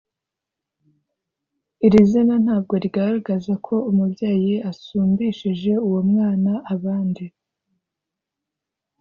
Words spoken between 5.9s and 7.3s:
mwana abandi